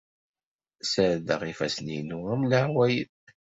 Ssardeɣ 0.83 1.41
ifassen-inu 1.51 2.19
am 2.33 2.41
leɛwayed. 2.49 3.11